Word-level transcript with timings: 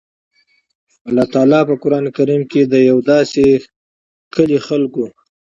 الله 1.07 1.25
تعالی 1.33 1.59
په 1.69 1.73
قران 1.83 2.05
کريم 2.17 2.41
کي 2.51 2.61
د 2.63 2.73
يو 2.89 2.97
داسي 3.09 3.47
کلي 4.33 4.59
خلکو 4.67 5.05